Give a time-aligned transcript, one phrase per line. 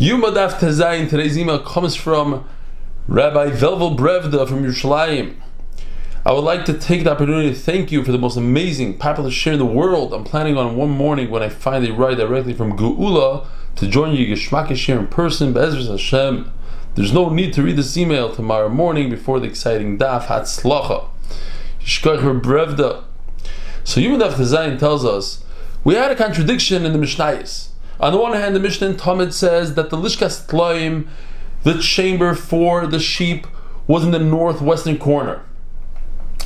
[0.00, 2.48] Yumadaf Tezayin, today's email comes from
[3.06, 5.34] Rabbi Velvel Brevda from Yerushalayim.
[6.24, 9.30] I would like to take the opportunity to thank you for the most amazing, popular
[9.30, 10.14] share in the world.
[10.14, 14.26] I'm planning on one morning when I finally ride directly from Geula to join you
[14.26, 16.50] Yishmak share in person, Be'ezras Hashem.
[16.94, 21.08] There's no need to read this email tomorrow morning before the exciting Daf Hatzlacha.
[21.82, 23.04] Yishkach Brevda.
[23.84, 25.44] So Yumadaf Tezayin tells us
[25.84, 27.66] we had a contradiction in the Mishnayos.
[28.00, 31.06] On the one hand, the Mishnah in Tamid says that the Lishkas Tlaim,
[31.64, 33.46] the chamber for the sheep,
[33.86, 35.42] was in the northwestern corner.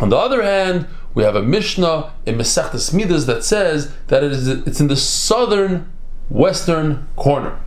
[0.00, 4.30] On the other hand, we have a Mishnah in Masechtas Midas that says that it
[4.30, 5.90] is it's in the southern
[6.28, 7.58] western corner.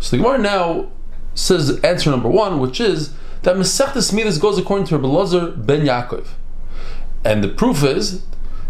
[0.00, 0.90] So the Gemara now
[1.34, 5.82] says answer number one, which is that Masechtas Midas goes according to Rabbi Lazar ben
[5.82, 6.28] Yaakov,
[7.24, 8.24] and the proof is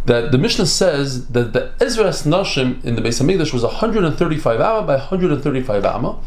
[0.06, 4.86] that the Mishnah says that the Ezras Nashim in the Beis Hamikdash was 135 amma
[4.86, 6.18] by 135 amma,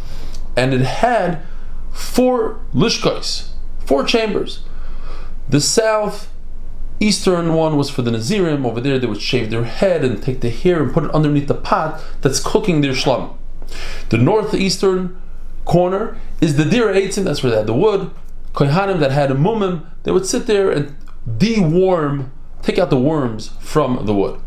[0.55, 1.41] and it had
[1.91, 3.49] four lishkais,
[3.79, 4.63] four chambers.
[5.47, 6.31] The south
[6.99, 8.65] eastern one was for the Nazirim.
[8.65, 11.47] Over there, they would shave their head and take the hair and put it underneath
[11.47, 13.35] the pot that's cooking their shlam.
[14.09, 15.19] The northeastern
[15.63, 18.11] corner is the Dira Eitzim, that's where they had the wood.
[18.53, 20.95] Kohanim that had a mumim, they would sit there and
[21.37, 24.39] de-warm take out the worms from the wood.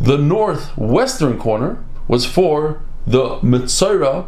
[0.00, 4.26] The northwestern corner was for the Mitzora,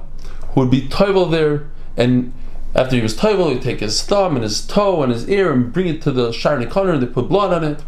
[0.51, 2.33] who would be toivel there, and
[2.75, 5.73] after he was toivel, he'd take his thumb and his toe and his ear and
[5.73, 7.83] bring it to the Shirani corner, and they put blood on it.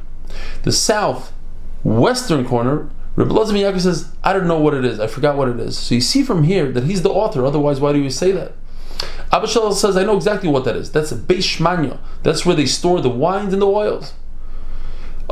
[0.63, 5.49] The southwestern corner, Rabbi Yaakov says, I don't know what it is, I forgot what
[5.49, 5.79] it is.
[5.79, 8.53] So you see from here that he's the author, otherwise, why do you say that?
[9.31, 10.91] Abba says, I know exactly what that is.
[10.91, 11.99] That's a Beis Shmanya.
[12.23, 14.15] That's where they store the wines and the oils.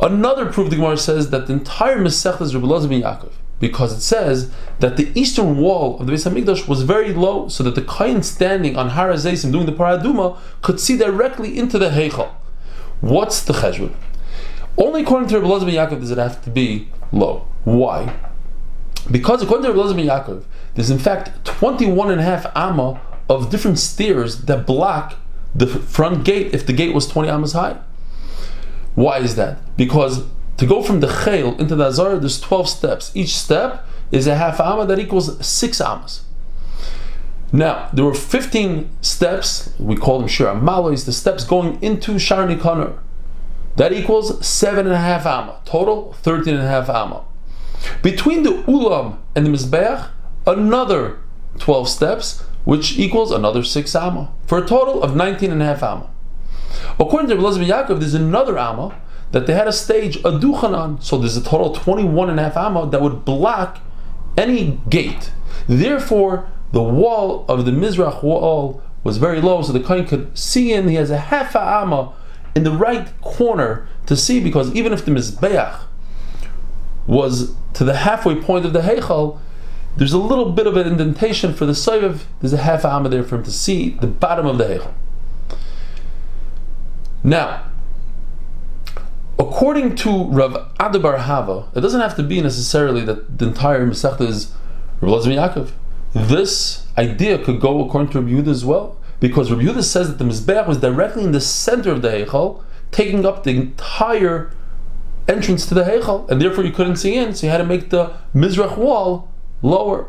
[0.03, 4.01] Another proof the Gemara says that the entire Masech is Rabbi Lazar Yaakov because it
[4.01, 7.81] says that the eastern wall of the Beis Hamikdash was very low, so that the
[7.81, 12.31] kohen standing on Har doing the Paraduma could see directly into the Heichal.
[13.01, 13.95] What's the cheshbon?
[14.77, 17.49] Only according to Rabbi Lazar ben Yaakov does it have to be low.
[17.65, 18.15] Why?
[19.11, 23.01] Because according to Rabbi Lazar ben Yaakov, there's in fact 21 and a half amma
[23.31, 25.15] of different stairs that block
[25.55, 27.79] the front gate if the gate was 20 ammas high.
[28.97, 29.77] Why is that?
[29.77, 30.25] Because
[30.57, 33.13] to go from the Chayil into the Azar, there's 12 steps.
[33.15, 36.23] Each step is a half amma that equals six ammas.
[37.53, 42.47] Now, there were 15 steps, we call them Shir Malois, the steps going into Shar
[42.47, 42.99] Nikaner.
[43.77, 45.61] That equals seven and a half amma.
[45.65, 47.25] Total, 13 and a half amma.
[48.03, 50.09] Between the Ulam and the Mizbeach,
[50.47, 51.19] another
[51.59, 55.83] 12 steps, which equals another six amma, for a total of 19 and a half
[55.83, 56.11] amma.
[56.99, 58.97] According to Eliezer ben Yaakov, there's another Amma
[59.33, 61.03] that they had a stage, a Duchanan.
[61.03, 63.81] So there's a total of 21 and a half Amma that would block
[64.37, 65.31] any gate.
[65.67, 70.73] Therefore, the wall of the Mizrach wall was very low, so the Kohen could see
[70.73, 70.89] in.
[70.89, 72.13] He has a half a Amma
[72.55, 75.81] in the right corner to see, because even if the Mizbeach
[77.07, 79.39] was to the halfway point of the Heichal,
[79.97, 82.23] there's a little bit of an indentation for the Soiv.
[82.41, 84.93] There's a half Amma there for him to see the bottom of the Heichal.
[87.27, 87.65] Now,
[89.37, 93.85] according to Rav Adda bar Ahava, it doesn't have to be necessarily that the entire
[93.85, 94.55] Masechta is
[95.01, 95.73] Rav Yaakov.
[96.13, 100.19] This idea could go according to Rabbi Yehuda as well, because Rabbi Yehuda says that
[100.19, 104.53] the Mizbeach was directly in the center of the Heichal, taking up the entire
[105.27, 107.91] entrance to the Heichal, and therefore you couldn't see in, so you had to make
[107.91, 109.29] the Mizrach wall
[109.63, 110.07] lower.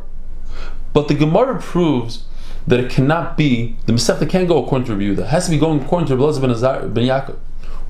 [0.93, 2.25] But the Gemara proves
[2.67, 5.25] that it cannot be the Masechta can't go according to Rabbi Yehuda.
[5.25, 7.37] It has to be going according to Rabbi ben, ben Yaakov.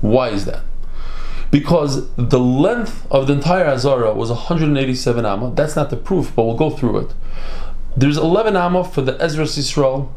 [0.00, 0.62] Why is that?
[1.50, 5.52] Because the length of the entire Azara was 187 amma.
[5.54, 7.14] That's not the proof, but we'll go through it.
[7.96, 10.10] There's 11 amma for the Ezra's Yisrael,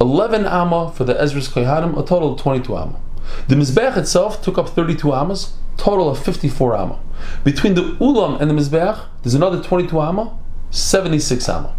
[0.00, 3.00] 11 amma for the Ezra's Kohanim, a total of 22 amma.
[3.48, 7.00] The Mizbeach itself took up 32 ammas, total of 54 amma.
[7.42, 10.38] Between the Ulam and the Mizbeach, there's another 22 amma,
[10.76, 11.74] 76 amma.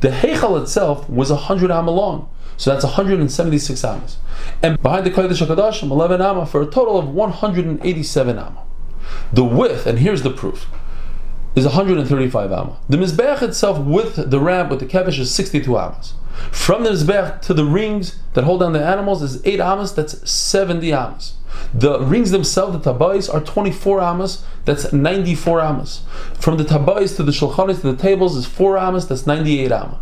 [0.00, 4.18] The Heichal itself was 100 amma long, so that's 176 ammas.
[4.62, 8.62] And behind the Kodesh HaKadoshim, 11 amma for a total of 187 amma.
[9.32, 10.68] The width, and here's the proof,
[11.54, 12.76] is 135 amma.
[12.88, 16.14] The Mizbeach itself with the ramp, with the kevish, is 62 ammas.
[16.50, 20.30] From the Mizbeach to the rings that hold down the animals is 8 ammas, that's
[20.30, 21.34] 70 ammas.
[21.74, 26.02] The rings themselves, the tabais, are 24 amas, that's 94 amas.
[26.38, 29.98] From the tabais to the shulchanis to the tables is 4 amas, that's 98 amas.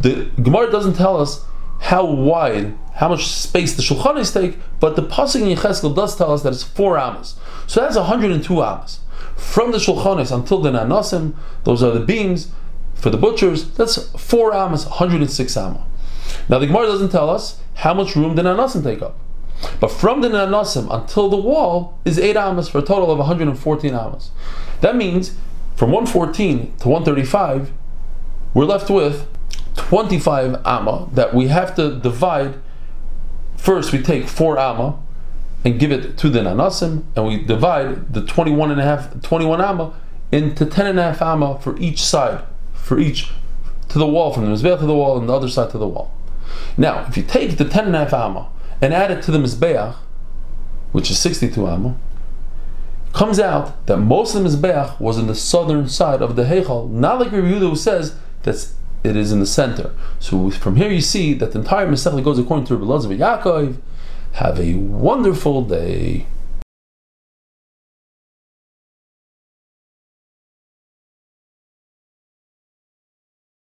[0.00, 1.44] The Gemara doesn't tell us
[1.80, 6.32] how wide, how much space the shulchanis take, but the pasuk in Yecheskel does tell
[6.32, 7.36] us that it's 4 amas.
[7.66, 9.00] So that's 102 amas.
[9.36, 12.50] From the shulchanis until the nanasim, those are the beams,
[12.94, 15.86] for the butchers, that's four amas, 106 amma.
[16.48, 19.18] Now the Gemara doesn't tell us how much room the nanasim take up.
[19.80, 23.94] But from the nanasim until the wall is 8 amas for a total of 114
[23.94, 24.30] amas.
[24.80, 25.36] That means
[25.76, 27.72] from 114 to 135,
[28.52, 29.26] we're left with
[29.76, 32.54] 25 amma that we have to divide.
[33.56, 34.98] First, we take 4 amma
[35.64, 39.60] and give it to the nanasim, and we divide the 21 and a half, 21
[39.60, 39.94] amma
[40.30, 42.44] into 10 and a half amma for each side,
[42.74, 43.30] for each
[43.88, 45.88] to the wall, from the mizbeach to the wall, and the other side to the
[45.88, 46.12] wall.
[46.76, 48.48] Now, if you take the 10 and a half amma
[48.84, 49.94] and add it to the mizbeach,
[50.92, 51.96] which is 62 amma,
[53.14, 56.90] comes out that most of the mizbeach was in the southern side of the heichal,
[56.90, 58.68] not like Rabbi Yehuda who says that
[59.02, 59.94] it is in the center.
[60.20, 63.76] So from here you see that the entire Masechah goes according to Rabbi Lazar Yaakov.
[64.32, 66.26] Have a wonderful day.